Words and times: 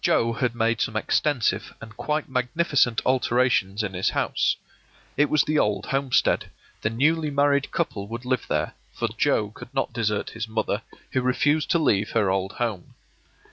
Joe 0.03 0.33
had 0.33 0.55
made 0.55 0.81
some 0.81 0.95
extensive 0.95 1.75
and 1.79 1.95
quite 1.95 2.27
magnificent 2.27 3.03
alterations 3.05 3.83
in 3.83 3.93
his 3.93 4.09
house. 4.09 4.55
It 5.15 5.29
was 5.29 5.43
the 5.43 5.59
old 5.59 5.85
homestead; 5.85 6.49
the 6.81 6.89
newly 6.89 7.29
married 7.29 7.69
couple 7.69 8.07
would 8.07 8.25
live 8.25 8.47
there, 8.47 8.73
for 8.93 9.09
Joe 9.09 9.51
could 9.51 9.71
not 9.75 9.93
desert 9.93 10.31
his 10.31 10.47
mother, 10.47 10.81
who 11.11 11.21
refused 11.21 11.69
to 11.69 11.77
leave 11.77 12.13
her 12.13 12.31
old 12.31 12.53
home. 12.53 12.95